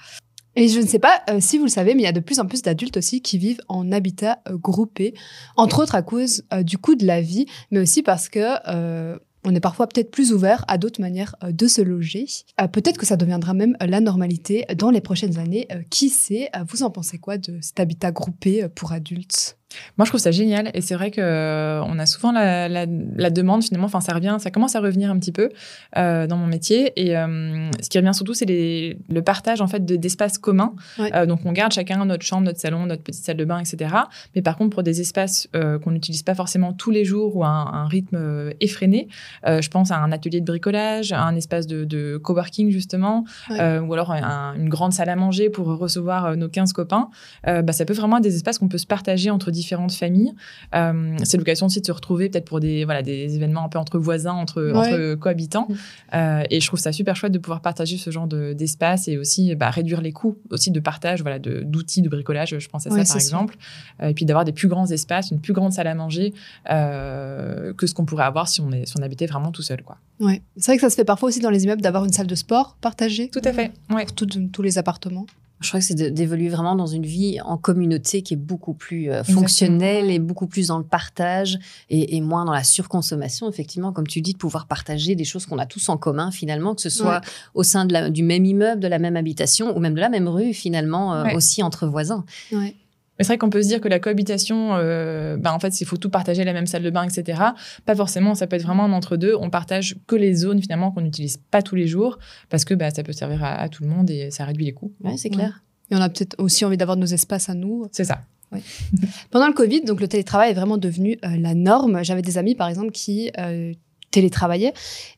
Et 0.55 0.67
je 0.67 0.79
ne 0.81 0.85
sais 0.85 0.99
pas 0.99 1.21
euh, 1.29 1.37
si 1.39 1.57
vous 1.57 1.63
le 1.63 1.69
savez, 1.69 1.95
mais 1.95 2.01
il 2.01 2.05
y 2.05 2.09
a 2.09 2.11
de 2.11 2.19
plus 2.19 2.39
en 2.39 2.45
plus 2.45 2.61
d'adultes 2.61 2.97
aussi 2.97 3.21
qui 3.21 3.37
vivent 3.37 3.61
en 3.69 3.89
habitat 3.91 4.39
euh, 4.49 4.57
groupé, 4.57 5.13
entre 5.55 5.81
autres 5.81 5.95
à 5.95 6.01
cause 6.01 6.43
euh, 6.53 6.61
du 6.61 6.77
coût 6.77 6.95
de 6.95 7.05
la 7.05 7.21
vie, 7.21 7.45
mais 7.71 7.79
aussi 7.79 8.03
parce 8.03 8.27
que 8.27 9.17
on 9.43 9.55
est 9.55 9.59
parfois 9.59 9.87
peut-être 9.87 10.11
plus 10.11 10.33
ouvert 10.33 10.63
à 10.67 10.77
d'autres 10.77 11.01
manières 11.01 11.35
de 11.41 11.67
se 11.67 11.81
loger. 11.81 12.27
Peut-être 12.73 12.99
que 12.99 13.07
ça 13.07 13.17
deviendra 13.17 13.55
même 13.55 13.75
la 13.81 13.99
normalité 13.99 14.65
dans 14.77 14.91
les 14.91 15.01
prochaines 15.01 15.39
années. 15.39 15.67
Qui 15.89 16.09
sait 16.09 16.51
Vous 16.69 16.83
en 16.83 16.91
pensez 16.91 17.17
quoi 17.17 17.39
de 17.39 17.57
cet 17.59 17.79
habitat 17.79 18.11
groupé 18.11 18.67
pour 18.75 18.91
adultes? 18.91 19.57
Moi, 19.97 20.05
je 20.05 20.11
trouve 20.11 20.19
ça 20.21 20.31
génial. 20.31 20.71
Et 20.73 20.81
c'est 20.81 20.95
vrai 20.95 21.11
que 21.11 21.21
euh, 21.21 21.81
on 21.83 21.99
a 21.99 22.05
souvent 22.05 22.31
la, 22.31 22.67
la- 22.67 22.85
la 23.15 23.29
demande, 23.29 23.63
finalement, 23.63 23.87
enfin, 23.87 24.01
ça 24.01 24.13
revient, 24.13 24.37
ça 24.39 24.51
commence 24.51 24.75
à 24.75 24.79
revenir 24.79 25.09
un 25.11 25.17
petit 25.19 25.31
peu 25.31 25.49
euh, 25.97 26.27
dans 26.27 26.37
mon 26.37 26.47
métier. 26.47 26.91
Et 26.95 27.17
euh, 27.17 27.69
ce 27.81 27.89
qui 27.89 27.97
revient 27.97 28.13
surtout, 28.13 28.33
c'est 28.33 28.45
les- 28.45 28.97
le 29.09 29.21
partage, 29.21 29.61
en 29.61 29.67
fait, 29.67 29.85
de- 29.85 29.95
d'espaces 29.95 30.37
communs. 30.37 30.73
Ouais. 30.99 31.11
Euh, 31.15 31.25
donc, 31.25 31.41
on 31.45 31.51
garde 31.51 31.71
chacun 31.73 32.03
notre 32.05 32.23
chambre, 32.25 32.43
notre 32.45 32.59
salon, 32.59 32.85
notre 32.85 33.03
petite 33.03 33.23
salle 33.23 33.37
de 33.37 33.45
bain, 33.45 33.59
etc. 33.59 33.93
Mais 34.35 34.41
par 34.41 34.57
contre, 34.57 34.71
pour 34.71 34.83
des 34.83 35.01
espaces 35.01 35.47
qu'on 35.53 35.91
n'utilise 35.91 36.23
pas 36.23 36.35
forcément 36.35 36.73
tous 36.73 36.91
les 36.91 37.05
jours 37.05 37.35
ou 37.35 37.43
à 37.43 37.47
un, 37.47 37.73
un 37.83 37.87
rythme 37.87 38.51
effréné, 38.59 39.07
je 39.45 39.67
pense 39.69 39.91
à 39.91 39.97
un 39.97 40.11
atelier 40.11 40.41
de 40.41 40.45
bricolage, 40.45 41.11
à 41.11 41.21
un 41.23 41.35
espace 41.35 41.67
de, 41.67 41.85
de 41.85 42.17
coworking, 42.17 42.71
justement, 42.71 43.25
Ouais. 43.49 43.79
ou 43.79 43.93
alors 43.93 44.11
un- 44.11 44.55
une 44.55 44.69
grande 44.69 44.93
salle 44.93 45.09
à 45.09 45.15
manger 45.15 45.49
pour 45.49 45.67
recevoir 45.67 46.35
nos 46.37 46.49
15 46.49 46.73
copains. 46.73 47.09
Bah, 47.45 47.71
ça 47.73 47.85
peut 47.85 47.93
vraiment 47.93 48.17
être 48.17 48.23
des 48.23 48.35
espaces 48.35 48.57
qu'on 48.57 48.67
peut 48.67 48.77
se 48.77 48.85
partager 48.87 49.29
entre 49.29 49.51
différentes 49.61 49.93
familles. 49.93 50.33
Euh, 50.75 51.15
c'est 51.23 51.37
l'occasion 51.37 51.67
aussi 51.67 51.79
de 51.81 51.85
se 51.85 51.91
retrouver 51.91 52.29
peut-être 52.29 52.45
pour 52.45 52.59
des, 52.59 52.83
voilà, 52.85 53.01
des 53.01 53.35
événements 53.35 53.63
un 53.63 53.69
peu 53.69 53.77
entre 53.79 53.97
voisins, 53.99 54.33
entre, 54.33 54.61
Ouais. 54.61 54.77
entre 54.77 55.15
cohabitants. 55.15 55.67
Mm. 55.69 55.75
Euh, 56.15 56.43
et 56.49 56.59
je 56.59 56.67
trouve 56.67 56.79
ça 56.79 56.91
super 56.91 57.15
chouette 57.15 57.31
de 57.31 57.37
pouvoir 57.39 57.61
partager 57.61 57.97
ce 57.97 58.09
genre 58.11 58.27
de- 58.27 58.53
d'espace 58.53 59.07
et 59.07 59.17
aussi 59.17 59.55
bah, 59.55 59.69
réduire 59.69 60.01
les 60.01 60.11
coûts 60.11 60.37
aussi 60.49 60.71
de 60.71 60.79
partage 60.79 61.21
voilà, 61.21 61.39
d'outils 61.39 62.01
de, 62.01 62.09
bricolage. 62.09 62.57
Je 62.57 62.67
pense 62.69 62.85
à 62.87 62.89
ça 62.89 62.95
par 62.97 63.05
sûr. 63.05 63.15
exemple. 63.15 63.55
Euh, 64.01 64.09
et 64.09 64.13
puis 64.13 64.25
d'avoir 64.25 64.43
des 64.45 64.51
plus 64.51 64.67
grands 64.67 64.87
espaces, 64.87 65.31
une 65.31 65.39
plus 65.39 65.53
grande 65.53 65.71
salle 65.73 65.87
à 65.87 65.95
manger 65.95 66.33
euh, 66.69 67.73
que 67.73 67.87
ce 67.87 67.93
qu'on 67.93 68.05
pourrait 68.05 68.25
avoir 68.25 68.47
si 68.47 68.61
on, 68.61 68.71
est, 68.71 68.85
si 68.85 68.93
on 68.99 69.03
habitait 69.03 69.27
vraiment 69.27 69.51
tout 69.51 69.61
seul. 69.61 69.81
Quoi. 69.83 69.97
Ouais. 70.19 70.41
C'est 70.57 70.71
vrai 70.71 70.77
que 70.77 70.81
ça 70.81 70.89
se 70.89 70.95
fait 70.95 71.05
parfois 71.05 71.29
aussi 71.29 71.39
dans 71.39 71.49
les 71.49 71.63
immeubles 71.63 71.81
d'avoir 71.81 72.03
une 72.05 72.11
salle 72.13 72.27
de 72.27 72.35
sport 72.35 72.75
partagée. 72.81 73.29
Tout 73.29 73.41
à 73.45 73.53
fait. 73.53 73.71
Ouais. 73.89 74.05
Pour 74.05 74.13
tout- 74.15 74.25
tous 74.51 74.61
les 74.61 74.77
appartements. 74.77 75.25
Je 75.61 75.67
crois 75.67 75.79
que 75.79 75.85
c'est 75.85 76.11
d'évoluer 76.11 76.49
vraiment 76.49 76.75
dans 76.75 76.87
une 76.87 77.05
vie 77.05 77.39
en 77.45 77.55
communauté 77.57 78.21
qui 78.23 78.33
est 78.33 78.37
beaucoup 78.37 78.73
plus 78.73 79.11
euh, 79.11 79.23
fonctionnelle 79.23 80.09
et 80.09 80.17
beaucoup 80.19 80.47
plus 80.47 80.67
dans 80.67 80.77
le 80.79 80.83
partage 80.83 81.59
et, 81.89 82.17
et 82.17 82.21
moins 82.21 82.45
dans 82.45 82.51
la 82.51 82.63
surconsommation. 82.63 83.47
Effectivement, 83.49 83.93
comme 83.93 84.07
tu 84.07 84.21
dis, 84.21 84.33
de 84.33 84.37
pouvoir 84.37 84.65
partager 84.67 85.15
des 85.15 85.23
choses 85.23 85.45
qu'on 85.45 85.59
a 85.59 85.65
tous 85.65 85.87
en 85.89 85.97
commun 85.97 86.31
finalement, 86.31 86.73
que 86.75 86.81
ce 86.81 86.89
soit 86.89 87.17
Ouais. 87.19 87.27
au 87.53 87.63
sein 87.63 87.85
de 87.85 87.93
la- 87.93 88.09
du 88.09 88.23
même 88.23 88.43
immeuble, 88.45 88.81
de 88.81 88.87
la 88.87 88.99
même 88.99 89.15
habitation 89.15 89.75
ou 89.75 89.79
même 89.79 89.93
de 89.93 89.99
la 89.99 90.09
même 90.09 90.27
rue 90.27 90.53
finalement, 90.53 91.13
euh, 91.13 91.35
aussi 91.35 91.61
entre 91.63 91.87
voisins. 91.87 92.25
Ouais. 92.51 92.75
Mais 93.21 93.25
c'est 93.25 93.33
vrai 93.33 93.37
qu'on 93.37 93.51
peut 93.51 93.61
se 93.61 93.67
dire 93.67 93.81
que 93.81 93.87
la 93.87 93.99
cohabitation, 93.99 94.71
euh, 94.77 95.37
bah, 95.37 95.53
en 95.53 95.59
fait, 95.59 95.79
il 95.79 95.85
faut 95.85 95.97
tout 95.97 96.09
partager 96.09 96.43
la 96.43 96.53
même 96.53 96.65
salle 96.65 96.81
de 96.81 96.89
bain, 96.89 97.03
etc. 97.07 97.39
Pas 97.85 97.95
forcément, 97.95 98.33
ça 98.33 98.47
peut 98.47 98.55
être 98.55 98.63
vraiment 98.63 98.85
un 98.85 98.93
entre-deux. 98.93 99.35
On 99.39 99.51
partage 99.51 99.95
que 100.07 100.15
les 100.15 100.33
zones 100.33 100.59
finalement 100.59 100.89
qu'on 100.91 101.01
n'utilise 101.01 101.37
pas 101.51 101.61
tous 101.61 101.75
les 101.75 101.85
jours 101.85 102.17
parce 102.49 102.65
que 102.65 102.73
bah, 102.73 102.89
ça 102.89 103.03
peut 103.03 103.11
servir 103.13 103.43
à, 103.43 103.53
à 103.61 103.69
tout 103.69 103.83
le 103.83 103.89
monde 103.89 104.09
et 104.09 104.31
ça 104.31 104.43
réduit 104.43 104.65
les 104.65 104.73
coûts. 104.73 104.91
Ouais, 105.03 105.17
c'est 105.17 105.29
Ouais. 105.29 105.35
clair. 105.35 105.61
Et 105.91 105.95
on 105.95 106.01
a 106.01 106.09
peut-être 106.09 106.33
aussi 106.39 106.65
envie 106.65 106.77
d'avoir 106.77 106.97
nos 106.97 107.05
espaces 107.05 107.47
à 107.47 107.53
nous. 107.53 107.85
C'est 107.91 108.05
ça. 108.05 108.21
Pendant 109.29 109.45
le 109.47 109.53
Covid, 109.53 109.81
donc 109.81 110.01
le 110.01 110.07
télétravail 110.07 110.49
est 110.49 110.55
vraiment 110.55 110.77
devenu 110.79 111.19
euh, 111.23 111.37
la 111.37 111.53
norme. 111.53 112.03
J'avais 112.03 112.23
des 112.23 112.39
amis, 112.39 112.55
par 112.55 112.69
exemple, 112.69 112.91
qui 112.91 113.29
euh, 113.37 113.71
télétravaillaient 114.11 114.73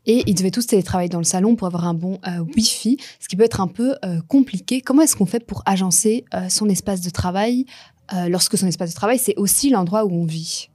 et 0.05 0.23
ils 0.27 0.35
devaient 0.35 0.51
tous 0.51 0.67
télétravailler 0.67 1.09
dans 1.09 1.17
le 1.17 1.23
salon 1.23 1.55
pour 1.55 1.65
avoir 1.65 1.87
un 1.87 1.95
bon 1.95 2.19
euh, 2.27 2.43
Wi-Fi, 2.55 2.97
ce 3.19 3.27
qui 3.27 3.35
peut 3.35 3.43
être 3.43 3.59
un 3.59 3.67
peu 3.67 3.95
euh, 4.05 4.19
compliqué. 4.27 4.81
Comment 4.81 5.01
est-ce 5.01 5.15
qu'on 5.15 5.25
fait 5.25 5.43
pour 5.43 5.63
agencer 5.65 6.25
euh, 6.35 6.47
son 6.49 6.69
espace 6.69 7.01
de 7.01 7.09
travail 7.09 7.65
euh, 8.11 8.27
lorsque 8.27 8.57
son 8.57 8.67
espace 8.67 8.89
de 8.89 8.95
travail, 8.95 9.17
c'est 9.17 9.35
aussi 9.37 9.69
l'endroit 9.69 10.05
où 10.05 10.11
on 10.11 10.25
vit 10.25 10.69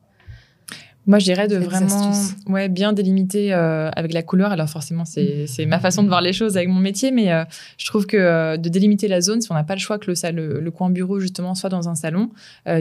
Moi, 1.09 1.19
je 1.19 1.25
dirais 1.25 1.49
de 1.49 1.57
vraiment 1.57 2.12
ouais, 2.49 2.69
bien 2.69 2.93
délimiter 2.93 3.53
euh, 3.55 3.88
avec 3.97 4.12
la 4.12 4.23
couleur. 4.23 4.53
Alors 4.53 4.69
forcément, 4.69 5.05
c'est 5.07 5.47
ma 5.67 5.81
façon 5.81 6.03
de 6.03 6.09
voir 6.09 6.21
les 6.21 6.35
choses 6.35 6.57
avec 6.59 6.69
mon 6.69 6.79
métier, 6.81 7.11
mais 7.11 7.33
euh, 7.33 7.45
je 7.79 7.87
trouve 7.87 8.07
que 8.07 8.17
euh, 8.19 8.57
de 8.59 8.69
délimiter 8.69 9.09
la 9.09 9.21
zone, 9.23 9.41
si 9.41 9.50
on 9.50 9.55
n'a 9.55 9.65
pas 9.65 9.75
le 9.75 9.81
choix 9.81 9.99
que 9.99 10.07
le, 10.11 10.15
sa- 10.15 10.33
le, 10.33 10.61
le 10.61 10.71
coin 10.71 10.91
bureau, 10.91 11.19
justement, 11.19 11.55
soit 11.55 11.71
dans 11.71 11.88
un 11.88 11.95
salon, 11.95 12.29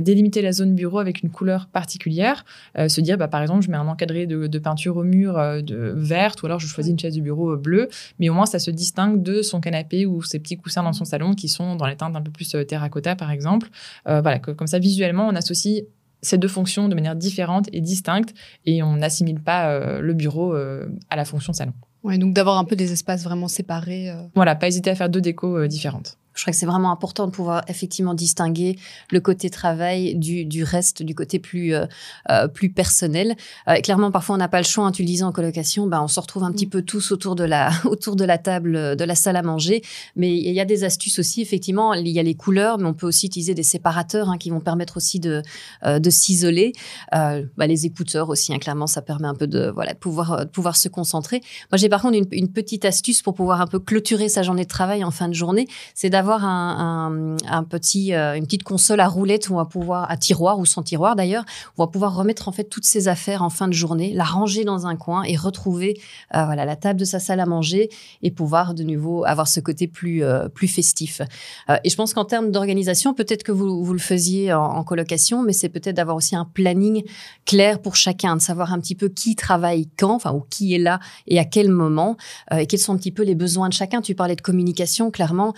délimiter 0.01 0.41
la 0.41 0.51
zone 0.51 0.75
bureau 0.75 0.99
avec 0.99 1.23
une 1.23 1.29
couleur 1.29 1.67
particulière, 1.67 2.43
se 2.75 2.99
dire, 2.99 3.17
bah, 3.17 3.29
par 3.29 3.41
exemple, 3.41 3.63
je 3.65 3.71
mets 3.71 3.77
un 3.77 3.87
encadré 3.87 4.25
de, 4.27 4.47
de 4.47 4.59
peinture 4.59 4.97
au 4.97 5.03
mur 5.03 5.35
de 5.63 5.93
verte, 5.95 6.43
ou 6.43 6.47
alors 6.47 6.59
je 6.59 6.67
choisis 6.67 6.91
une 6.91 6.99
chaise 6.99 7.15
de 7.15 7.21
bureau 7.21 7.55
bleue, 7.55 7.87
mais 8.19 8.27
au 8.27 8.33
moins 8.33 8.45
ça 8.45 8.59
se 8.59 8.71
distingue 8.71 9.23
de 9.23 9.41
son 9.41 9.61
canapé 9.61 10.05
ou 10.05 10.21
ses 10.21 10.39
petits 10.39 10.57
coussins 10.57 10.83
dans 10.83 10.91
son 10.93 11.05
salon 11.05 11.33
qui 11.33 11.47
sont 11.47 11.75
dans 11.75 11.87
les 11.87 11.95
teintes 11.95 12.15
un 12.15 12.21
peu 12.21 12.31
plus 12.31 12.55
terracotta, 12.67 13.15
par 13.15 13.31
exemple. 13.31 13.69
Voilà, 14.05 14.39
que- 14.39 14.51
comme 14.51 14.67
ça, 14.67 14.79
visuellement, 14.79 15.27
on 15.27 15.35
associe 15.35 15.85
ces 16.21 16.37
deux 16.37 16.47
fonctions 16.47 16.89
de 16.89 16.95
manière 16.95 17.15
différente 17.15 17.67
et 17.73 17.81
distincte 17.81 18.33
et 18.65 18.83
on 18.83 18.97
n'assimile 18.97 19.39
pas 19.39 19.69
euh, 19.69 19.99
le 20.01 20.13
bureau 20.13 20.53
euh, 20.53 20.87
à 21.09 21.15
la 21.15 21.25
fonction 21.25 21.53
salon. 21.53 21.73
Ouais, 22.03 22.17
donc 22.17 22.33
d'avoir 22.33 22.57
un 22.57 22.63
peu 22.63 22.75
des 22.75 22.91
espaces 22.91 23.23
vraiment 23.23 23.47
séparés. 23.47 24.09
euh. 24.09 24.23
Voilà, 24.35 24.55
pas 24.55 24.67
hésiter 24.67 24.89
à 24.89 24.95
faire 24.95 25.09
deux 25.09 25.21
décos 25.21 25.67
différentes. 25.67 26.17
Je 26.37 26.43
crois 26.43 26.51
que 26.53 26.57
c'est 26.57 26.65
vraiment 26.67 26.91
important 26.91 27.25
de 27.25 27.31
pouvoir 27.31 27.63
effectivement 27.67 28.13
distinguer 28.13 28.77
le 29.11 29.19
côté 29.19 29.49
travail 29.49 30.15
du, 30.15 30.45
du 30.45 30.63
reste, 30.63 31.01
du 31.01 31.15
côté 31.15 31.39
plus 31.39 31.73
euh, 31.73 31.85
euh, 32.29 32.47
plus 32.47 32.69
personnel. 32.69 33.35
Euh, 33.67 33.75
clairement, 33.81 34.11
parfois 34.11 34.35
on 34.35 34.37
n'a 34.37 34.47
pas 34.47 34.59
le 34.59 34.65
choix. 34.65 34.85
hein, 34.85 34.91
tu 34.91 35.01
le 35.01 35.07
disais 35.07 35.23
en 35.23 35.31
colocation, 35.31 35.87
ben 35.87 36.01
on 36.01 36.07
se 36.07 36.19
retrouve 36.19 36.43
un 36.43 36.51
petit 36.51 36.67
peu 36.67 36.83
tous 36.83 37.11
autour 37.11 37.35
de 37.35 37.43
la 37.43 37.71
autour 37.85 38.15
de 38.15 38.23
la 38.23 38.37
table 38.37 38.75
euh, 38.75 38.95
de 38.95 39.03
la 39.03 39.15
salle 39.15 39.35
à 39.35 39.41
manger. 39.41 39.81
Mais 40.15 40.37
il 40.37 40.53
y 40.53 40.59
a 40.59 40.65
des 40.65 40.83
astuces 40.83 41.17
aussi. 41.17 41.41
Effectivement, 41.41 41.93
il 41.95 42.07
y 42.07 42.19
a 42.19 42.23
les 42.23 42.35
couleurs, 42.35 42.77
mais 42.77 42.85
on 42.85 42.93
peut 42.93 43.07
aussi 43.07 43.25
utiliser 43.25 43.55
des 43.55 43.63
séparateurs 43.63 44.29
hein, 44.29 44.37
qui 44.37 44.51
vont 44.51 44.59
permettre 44.59 44.97
aussi 44.97 45.19
de 45.19 45.41
euh, 45.85 45.97
de 45.97 46.09
s'isoler. 46.11 46.73
Euh, 47.15 47.43
bah, 47.57 47.65
les 47.65 47.87
écouteurs 47.87 48.29
aussi, 48.29 48.53
hein, 48.53 48.59
clairement, 48.59 48.87
ça 48.87 49.01
permet 49.01 49.27
un 49.27 49.35
peu 49.35 49.47
de 49.47 49.71
voilà 49.73 49.93
de 49.93 49.97
pouvoir 49.97 50.45
de 50.45 50.49
pouvoir 50.49 50.75
se 50.75 50.87
concentrer. 50.87 51.41
Moi, 51.71 51.77
j'ai 51.77 51.89
par 51.89 52.03
contre 52.03 52.17
une, 52.17 52.27
une 52.31 52.51
petite 52.51 52.85
astuce 52.85 53.23
pour 53.23 53.33
pouvoir 53.33 53.59
un 53.59 53.67
peu 53.67 53.79
clôturer 53.79 54.29
sa 54.29 54.43
journée 54.43 54.63
de 54.63 54.69
travail 54.69 55.03
en 55.03 55.11
fin 55.11 55.27
de 55.27 55.33
journée, 55.33 55.67
c'est 55.95 56.09
d'avoir 56.09 56.26
un, 56.33 57.07
un, 57.09 57.37
un 57.49 57.63
petit, 57.63 58.13
euh, 58.13 58.35
une 58.35 58.45
petite 58.45 58.63
console 58.63 58.99
à 58.99 59.07
roulettes 59.07 59.49
où 59.49 59.53
on 59.53 59.57
va 59.57 59.65
pouvoir, 59.65 60.09
à 60.09 60.17
tiroir 60.17 60.59
ou 60.59 60.65
sans 60.65 60.83
tiroir 60.83 61.15
d'ailleurs, 61.15 61.43
on 61.77 61.83
va 61.83 61.87
pouvoir 61.87 62.15
remettre 62.15 62.47
en 62.47 62.51
fait 62.51 62.65
toutes 62.65 62.85
ses 62.85 63.07
affaires 63.07 63.41
en 63.41 63.49
fin 63.49 63.67
de 63.67 63.73
journée, 63.73 64.13
la 64.13 64.23
ranger 64.23 64.63
dans 64.63 64.87
un 64.87 64.95
coin 64.95 65.23
et 65.23 65.35
retrouver 65.35 65.99
euh, 66.35 66.45
voilà 66.45 66.65
la 66.65 66.75
table 66.75 66.99
de 66.99 67.05
sa 67.05 67.19
salle 67.19 67.39
à 67.39 67.45
manger 67.45 67.89
et 68.21 68.31
pouvoir 68.31 68.73
de 68.73 68.83
nouveau 68.83 69.25
avoir 69.25 69.47
ce 69.47 69.59
côté 69.59 69.87
plus 69.87 70.23
euh, 70.23 70.47
plus 70.49 70.67
festif. 70.67 71.21
Euh, 71.69 71.77
et 71.83 71.89
je 71.89 71.95
pense 71.95 72.13
qu'en 72.13 72.25
termes 72.25 72.51
d'organisation, 72.51 73.13
peut-être 73.13 73.43
que 73.43 73.51
vous, 73.51 73.83
vous 73.83 73.93
le 73.93 73.99
faisiez 73.99 74.53
en, 74.53 74.63
en 74.63 74.83
colocation, 74.83 75.43
mais 75.43 75.53
c'est 75.53 75.69
peut-être 75.69 75.95
d'avoir 75.95 76.17
aussi 76.17 76.35
un 76.35 76.45
planning 76.45 77.03
clair 77.45 77.79
pour 77.79 77.95
chacun, 77.95 78.35
de 78.35 78.41
savoir 78.41 78.73
un 78.73 78.79
petit 78.79 78.95
peu 78.95 79.09
qui 79.09 79.35
travaille 79.35 79.87
quand, 79.97 80.15
enfin 80.15 80.33
ou 80.33 80.43
qui 80.49 80.73
est 80.73 80.79
là 80.79 80.99
et 81.27 81.39
à 81.39 81.45
quel 81.45 81.69
moment, 81.69 82.17
et 82.51 82.65
quels 82.65 82.79
sont 82.79 82.93
un 82.93 82.97
petit 82.97 83.11
peu 83.11 83.23
les 83.23 83.35
besoins 83.35 83.69
de 83.69 83.73
chacun. 83.73 84.01
Tu 84.01 84.15
parlais 84.15 84.35
de 84.35 84.41
communication, 84.41 85.11
clairement. 85.11 85.53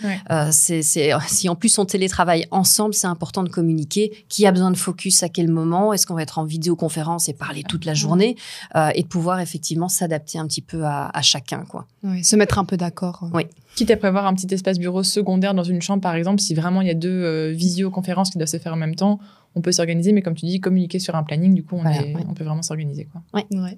C'est, 0.60 0.82
c'est, 0.82 1.10
si 1.28 1.48
en 1.48 1.54
plus 1.54 1.78
on 1.78 1.86
télétravaille 1.86 2.46
ensemble, 2.50 2.92
c'est 2.92 3.06
important 3.06 3.42
de 3.42 3.48
communiquer. 3.48 4.24
Qui 4.28 4.46
a 4.46 4.52
besoin 4.52 4.70
de 4.70 4.76
focus 4.76 5.22
à 5.22 5.28
quel 5.30 5.48
moment? 5.48 5.92
Est-ce 5.94 6.06
qu'on 6.06 6.14
va 6.14 6.22
être 6.22 6.38
en 6.38 6.44
vidéoconférence 6.44 7.28
et 7.28 7.32
parler 7.32 7.62
toute 7.62 7.84
la 7.86 7.94
journée? 7.94 8.36
Euh, 8.76 8.90
Et 8.94 9.02
de 9.02 9.08
pouvoir 9.08 9.40
effectivement 9.40 9.88
s'adapter 9.88 10.38
un 10.38 10.46
petit 10.46 10.60
peu 10.60 10.84
à, 10.84 11.08
à 11.14 11.22
chacun, 11.22 11.64
quoi. 11.64 11.86
Ouais, 12.02 12.22
se 12.22 12.36
mettre 12.36 12.58
un 12.58 12.64
peu 12.66 12.76
d'accord. 12.76 13.28
Oui. 13.32 13.44
Quitte 13.76 13.90
à 13.90 13.96
prévoir 13.96 14.26
un 14.26 14.34
petit 14.34 14.52
espace 14.52 14.78
bureau 14.78 15.02
secondaire 15.02 15.54
dans 15.54 15.62
une 15.64 15.80
chambre, 15.80 16.02
par 16.02 16.14
exemple, 16.14 16.40
si 16.40 16.54
vraiment 16.54 16.82
il 16.82 16.88
y 16.88 16.90
a 16.90 16.94
deux 16.94 17.08
euh, 17.08 17.52
visioconférences 17.52 18.30
qui 18.30 18.36
doivent 18.38 18.48
se 18.48 18.58
faire 18.58 18.74
en 18.74 18.76
même 18.76 18.96
temps, 18.96 19.18
on 19.54 19.62
peut 19.62 19.72
s'organiser, 19.72 20.12
mais 20.12 20.22
comme 20.22 20.34
tu 20.34 20.44
dis, 20.46 20.60
communiquer 20.60 20.98
sur 20.98 21.14
un 21.14 21.22
planning, 21.22 21.54
du 21.54 21.62
coup, 21.64 21.76
on, 21.76 21.82
Voilà, 21.82 22.02
est- 22.02 22.14
ouais. 22.14 22.24
on 22.28 22.34
peut 22.34 22.44
vraiment 22.44 22.62
s'organiser. 22.62 23.06
Quoi. 23.10 23.22
Ouais. 23.32 23.46
Euh, 23.54 23.70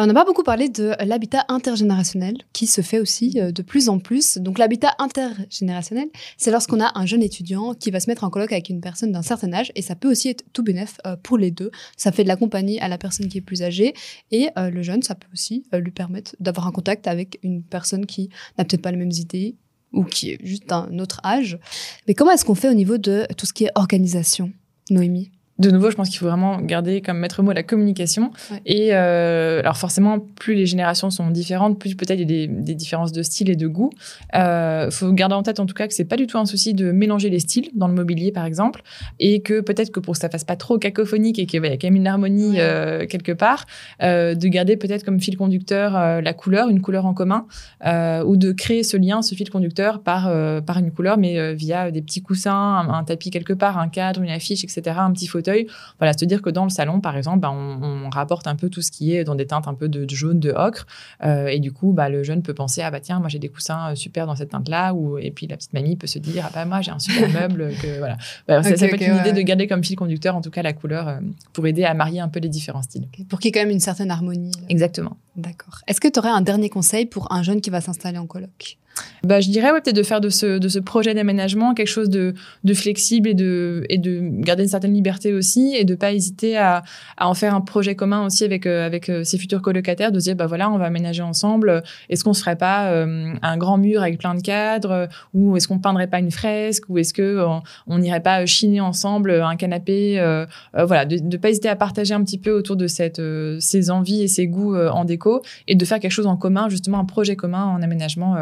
On 0.00 0.06
n'a 0.06 0.14
pas 0.14 0.24
beaucoup 0.24 0.44
parlé 0.44 0.68
de 0.68 0.92
l'habitat 1.04 1.44
intergénérationnel 1.48 2.36
qui 2.52 2.68
se 2.68 2.82
fait 2.82 3.00
aussi 3.00 3.40
euh, 3.40 3.50
de 3.50 3.62
plus 3.62 3.88
en 3.88 3.98
plus. 3.98 4.38
Donc 4.38 4.58
l'habitat 4.58 4.94
intergénérationnel, 5.00 6.08
c'est 6.36 6.52
lorsqu'on 6.52 6.80
a 6.80 6.92
un 6.94 7.04
jeune 7.04 7.22
étudiant 7.22 7.74
qui 7.74 7.90
va 7.90 7.98
se 7.98 8.08
mettre 8.08 8.22
en 8.22 8.30
coloc 8.30 8.52
avec 8.52 8.68
une 8.68 8.80
personne 8.80 9.10
d'un 9.10 9.22
certain 9.22 9.52
âge 9.52 9.72
et 9.74 9.82
ça 9.82 9.96
peut 9.96 10.08
aussi 10.08 10.28
être 10.28 10.44
tout 10.52 10.62
bénef 10.62 10.98
euh, 11.04 11.16
pour 11.20 11.36
les 11.36 11.50
deux. 11.50 11.72
Ça 11.96 12.12
fait 12.12 12.22
de 12.22 12.28
la 12.28 12.36
compagnie 12.36 12.78
à 12.78 12.86
la 12.86 12.96
personne 12.96 13.26
qui 13.26 13.38
est 13.38 13.42
plus 13.42 13.64
âgée 13.64 13.92
et 14.30 14.50
euh, 14.56 14.70
le 14.70 14.82
jeune, 14.82 15.02
ça 15.02 15.16
peut 15.16 15.26
aussi 15.32 15.64
euh, 15.74 15.80
lui 15.80 15.90
permettre 15.90 16.36
d'avoir 16.38 16.68
un 16.68 16.72
contact 16.72 17.08
avec 17.08 17.40
une 17.42 17.64
personne 17.64 18.06
qui 18.06 18.28
n'a 18.56 18.64
peut-être 18.64 18.82
pas 18.82 18.92
les 18.92 18.98
mêmes 18.98 19.10
idées 19.10 19.56
ou 19.92 20.04
qui 20.04 20.30
est 20.30 20.38
juste 20.46 20.68
d'un 20.68 20.96
autre 21.00 21.20
âge. 21.24 21.58
Mais 22.06 22.14
comment 22.14 22.30
est-ce 22.30 22.44
qu'on 22.44 22.54
fait 22.54 22.68
au 22.68 22.74
niveau 22.74 22.98
de 22.98 23.26
tout 23.36 23.46
ce 23.46 23.52
qui 23.52 23.64
est 23.64 23.72
organisation, 23.74 24.52
Noémie? 24.90 25.32
De 25.58 25.70
nouveau, 25.70 25.90
je 25.90 25.96
pense 25.96 26.08
qu'il 26.08 26.18
faut 26.18 26.26
vraiment 26.26 26.60
garder 26.60 27.00
comme 27.00 27.18
maître 27.18 27.42
mot 27.42 27.52
la 27.52 27.62
communication. 27.62 28.30
Ouais. 28.50 28.60
Et 28.66 28.88
euh, 28.92 29.60
alors 29.60 29.76
forcément, 29.76 30.18
plus 30.20 30.54
les 30.54 30.66
générations 30.66 31.10
sont 31.10 31.30
différentes, 31.30 31.78
plus 31.78 31.94
peut-être 31.94 32.18
il 32.18 32.30
y 32.30 32.42
a 32.42 32.46
des, 32.46 32.46
des 32.46 32.74
différences 32.74 33.12
de 33.12 33.22
style 33.22 33.50
et 33.50 33.56
de 33.56 33.66
goût. 33.66 33.90
Il 34.34 34.88
faut 34.90 35.12
garder 35.12 35.34
en 35.34 35.42
tête 35.42 35.60
en 35.60 35.66
tout 35.66 35.74
cas 35.74 35.86
que 35.88 35.94
c'est 35.94 36.04
pas 36.04 36.16
du 36.16 36.26
tout 36.26 36.38
un 36.38 36.46
souci 36.46 36.74
de 36.74 36.92
mélanger 36.92 37.30
les 37.30 37.40
styles 37.40 37.70
dans 37.74 37.88
le 37.88 37.94
mobilier 37.94 38.32
par 38.32 38.44
exemple, 38.44 38.82
et 39.18 39.40
que 39.40 39.60
peut-être 39.60 39.90
que 39.90 40.00
pour 40.00 40.14
que 40.14 40.20
ça 40.20 40.28
fasse 40.28 40.44
pas 40.44 40.56
trop 40.56 40.78
cacophonique 40.78 41.38
et 41.38 41.46
qu'il 41.46 41.62
y 41.62 41.66
ait 41.66 41.78
quand 41.78 41.86
même 41.88 41.96
une 41.96 42.06
harmonie 42.06 42.38
Ouais. 42.48 42.60
euh, 42.60 43.06
quelque 43.06 43.32
part, 43.32 43.66
euh, 44.02 44.34
de 44.34 44.48
garder 44.48 44.76
peut-être 44.76 45.04
comme 45.04 45.20
fil 45.20 45.36
conducteur 45.36 45.96
euh, 45.96 46.20
la 46.20 46.32
couleur, 46.34 46.68
une 46.68 46.80
couleur 46.80 47.04
en 47.06 47.14
commun, 47.14 47.46
euh, 47.84 48.22
ou 48.24 48.36
de 48.36 48.52
créer 48.52 48.82
ce 48.82 48.96
lien, 48.96 49.22
ce 49.22 49.34
fil 49.34 49.50
conducteur 49.50 50.00
par 50.02 50.28
par, 50.64 50.78
une 50.78 50.90
couleur, 50.92 51.18
mais 51.18 51.38
euh, 51.38 51.54
via 51.54 51.90
des 51.90 52.02
petits 52.02 52.22
coussins, 52.22 52.52
un, 52.52 52.88
un 52.90 53.04
tapis 53.04 53.30
quelque 53.30 53.52
part, 53.52 53.78
un 53.78 53.88
cadre, 53.88 54.22
une 54.22 54.30
affiche, 54.30 54.64
etc., 54.64 54.82
un 54.98 55.12
petit 55.12 55.26
fauteuil. 55.26 55.47
Voilà, 55.98 56.12
se 56.12 56.24
dire 56.24 56.42
que 56.42 56.50
dans 56.50 56.64
le 56.64 56.70
salon, 56.70 57.00
par 57.00 57.16
exemple, 57.16 57.40
bah, 57.40 57.50
on, 57.50 58.06
on 58.06 58.10
rapporte 58.10 58.46
un 58.46 58.56
peu 58.56 58.68
tout 58.68 58.82
ce 58.82 58.90
qui 58.90 59.14
est 59.14 59.24
dans 59.24 59.34
des 59.34 59.46
teintes 59.46 59.68
un 59.68 59.74
peu 59.74 59.88
de, 59.88 60.04
de 60.04 60.14
jaune, 60.14 60.40
de 60.40 60.50
ocre, 60.50 60.86
euh, 61.24 61.46
et 61.46 61.60
du 61.60 61.72
coup, 61.72 61.92
bah, 61.92 62.08
le 62.08 62.22
jeune 62.22 62.42
peut 62.42 62.54
penser 62.54 62.82
ah 62.82 62.90
bah 62.90 63.00
tiens, 63.00 63.18
moi 63.20 63.28
j'ai 63.28 63.38
des 63.38 63.48
coussins 63.48 63.92
euh, 63.92 63.94
super 63.94 64.26
dans 64.26 64.36
cette 64.36 64.50
teinte-là, 64.50 64.94
ou 64.94 65.18
et 65.18 65.30
puis 65.30 65.46
la 65.46 65.56
petite 65.56 65.72
mamie 65.72 65.96
peut 65.96 66.06
se 66.06 66.18
dire 66.18 66.44
ah 66.46 66.50
bah 66.54 66.64
moi 66.64 66.80
j'ai 66.80 66.90
un 66.90 66.98
super 66.98 67.28
meuble 67.28 67.70
que 67.82 67.98
voilà. 67.98 68.16
Bah, 68.46 68.62
ça, 68.62 68.70
peut 68.70 68.94
être 68.94 69.00
une 69.00 69.12
ouais. 69.12 69.20
idée 69.20 69.32
de 69.32 69.42
garder 69.42 69.66
comme 69.66 69.84
fil 69.84 69.96
conducteur, 69.96 70.36
en 70.36 70.40
tout 70.40 70.50
cas 70.50 70.62
la 70.62 70.72
couleur, 70.72 71.08
euh, 71.08 71.18
pour 71.52 71.66
aider 71.66 71.84
à 71.84 71.94
marier 71.94 72.20
un 72.20 72.28
peu 72.28 72.40
les 72.40 72.48
différents 72.48 72.82
styles. 72.82 73.08
Pour 73.28 73.38
qu'il 73.38 73.48
y 73.48 73.50
ait 73.50 73.52
quand 73.52 73.66
même 73.66 73.70
une 73.70 73.80
certaine 73.80 74.10
harmonie. 74.10 74.52
Exactement. 74.68 75.16
D'accord. 75.36 75.80
Est-ce 75.86 76.00
que 76.00 76.08
tu 76.08 76.18
aurais 76.18 76.30
un 76.30 76.40
dernier 76.40 76.68
conseil 76.68 77.06
pour 77.06 77.32
un 77.32 77.42
jeune 77.42 77.60
qui 77.60 77.70
va 77.70 77.80
s'installer 77.80 78.18
en 78.18 78.26
coloc? 78.26 78.78
Bah, 79.24 79.40
je 79.40 79.50
dirais 79.50 79.72
ouais, 79.72 79.80
peut-être 79.80 79.96
de 79.96 80.02
faire 80.02 80.20
de 80.20 80.28
ce, 80.28 80.58
de 80.58 80.68
ce 80.68 80.78
projet 80.78 81.12
d'aménagement 81.12 81.74
quelque 81.74 81.88
chose 81.88 82.08
de, 82.08 82.34
de 82.64 82.74
flexible 82.74 83.28
et 83.28 83.34
de, 83.34 83.84
et 83.88 83.98
de 83.98 84.20
garder 84.22 84.62
une 84.62 84.68
certaine 84.68 84.94
liberté 84.94 85.32
aussi 85.32 85.74
et 85.76 85.84
de 85.84 85.94
pas 85.94 86.12
hésiter 86.12 86.56
à, 86.56 86.82
à 87.16 87.28
en 87.28 87.34
faire 87.34 87.54
un 87.54 87.60
projet 87.60 87.94
commun 87.94 88.24
aussi 88.24 88.44
avec, 88.44 88.64
euh, 88.66 88.86
avec 88.86 89.08
euh, 89.08 89.24
ses 89.24 89.36
futurs 89.38 89.60
colocataires, 89.60 90.12
de 90.12 90.18
se 90.20 90.24
dire 90.24 90.36
bah 90.36 90.46
voilà, 90.46 90.70
on 90.70 90.78
va 90.78 90.86
aménager 90.86 91.22
ensemble. 91.22 91.82
Est-ce 92.08 92.22
qu'on 92.24 92.32
se 92.32 92.40
ferait 92.40 92.56
pas 92.56 92.90
euh, 92.92 93.32
un 93.42 93.56
grand 93.56 93.76
mur 93.76 94.02
avec 94.02 94.18
plein 94.18 94.34
de 94.34 94.40
cadres 94.40 94.90
euh, 94.92 95.06
ou 95.34 95.56
est-ce 95.56 95.66
qu'on 95.68 95.78
peindrait 95.78 96.06
pas 96.06 96.20
une 96.20 96.30
fresque 96.30 96.84
ou 96.88 96.98
est-ce 96.98 97.12
que 97.12 97.44
on- 97.86 97.98
n'irait 97.98 98.20
pas 98.22 98.46
chiner 98.46 98.80
ensemble 98.80 99.32
un 99.32 99.56
canapé 99.56 100.20
euh, 100.20 100.46
Voilà, 100.74 101.04
de 101.04 101.16
ne 101.16 101.36
pas 101.36 101.50
hésiter 101.50 101.68
à 101.68 101.76
partager 101.76 102.14
un 102.14 102.22
petit 102.22 102.38
peu 102.38 102.52
autour 102.52 102.76
de 102.76 102.86
cette, 102.86 103.20
ses 103.58 103.90
envies 103.90 104.22
et 104.22 104.28
ses 104.28 104.46
goûts 104.46 104.76
en 104.76 105.04
déco 105.04 105.42
et 105.66 105.74
de 105.74 105.84
faire 105.84 105.98
quelque 105.98 106.12
chose 106.12 106.26
en 106.28 106.36
commun, 106.36 106.68
justement 106.68 106.98
un 107.00 107.04
projet 107.04 107.34
commun 107.34 107.64
en 107.64 107.82
aménagement 107.82 108.36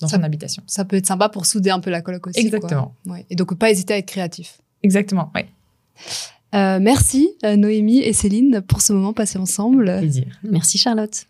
dans 0.00 0.08
Ça- 0.08 0.16
son 0.16 0.22
habitation. 0.22 0.62
Ça 0.66 0.84
peut 0.84 0.96
être 0.96 1.06
sympa 1.06 1.28
pour 1.28 1.46
souder 1.46 1.70
un 1.70 1.80
peu 1.80 1.90
la 1.90 2.00
coloc 2.02 2.26
aussi. 2.26 2.40
Exactement. 2.40 2.94
quoi. 3.04 3.14
Ouais. 3.14 3.26
Et 3.30 3.36
donc, 3.36 3.54
pas 3.56 3.70
hésiter 3.70 3.94
à 3.94 3.98
être 3.98 4.06
créatif. 4.06 4.58
Exactement, 4.82 5.30
ouais. 5.34 5.46
Euh, 6.52 6.80
merci 6.80 7.30
euh, 7.44 7.54
Noémie 7.54 8.00
et 8.00 8.12
Céline 8.12 8.60
pour 8.66 8.80
ce 8.82 8.92
moment 8.92 9.12
passé 9.12 9.38
ensemble. 9.38 9.84
Plaisir. 9.98 10.24
Merci 10.42 10.78
Charlotte. 10.78 11.26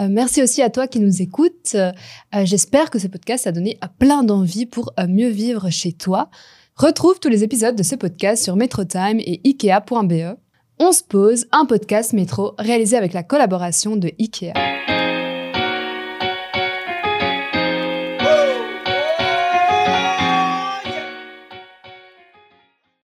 Euh, 0.00 0.08
merci 0.08 0.42
aussi 0.42 0.62
à 0.62 0.70
toi 0.70 0.86
qui 0.86 0.98
nous 0.98 1.20
écoutes. 1.20 1.74
Euh, 1.74 1.92
J'espère 2.44 2.88
que 2.88 2.98
ce 2.98 3.06
podcast 3.06 3.46
a 3.46 3.52
donné 3.52 3.76
euh, 3.84 3.88
plein 3.98 4.22
d'envie 4.24 4.64
pour 4.64 4.92
euh, 4.98 5.06
mieux 5.08 5.28
vivre 5.28 5.68
chez 5.68 5.92
toi. 5.92 6.30
Retrouve 6.76 7.20
tous 7.20 7.28
les 7.28 7.44
épisodes 7.44 7.76
de 7.76 7.82
ce 7.82 7.96
podcast 7.96 8.42
sur 8.44 8.56
MetroTime 8.56 9.18
et 9.20 9.42
ikea.be. 9.44 10.38
On 10.78 10.92
se 10.92 11.02
pose, 11.04 11.44
un 11.52 11.66
podcast 11.66 12.14
métro 12.14 12.54
réalisé 12.58 12.96
avec 12.96 13.12
la 13.12 13.22
collaboration 13.22 13.96
de 13.96 14.10
Ikea. 14.18 14.54